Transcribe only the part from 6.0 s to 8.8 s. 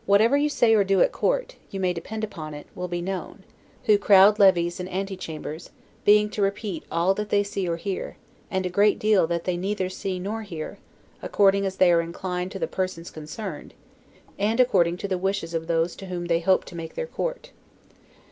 being to repeat all that they see or hear, and a